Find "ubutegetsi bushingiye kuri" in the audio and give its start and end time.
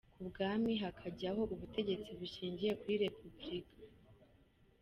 1.55-2.95